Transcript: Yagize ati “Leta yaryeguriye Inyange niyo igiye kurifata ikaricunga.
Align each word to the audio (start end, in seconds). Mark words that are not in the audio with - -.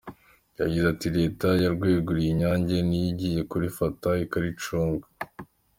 Yagize 0.59 0.85
ati 0.93 1.07
“Leta 1.17 1.47
yaryeguriye 1.63 2.29
Inyange 2.31 2.75
niyo 2.87 3.07
igiye 3.11 3.41
kurifata 3.51 4.07
ikaricunga. 4.25 5.05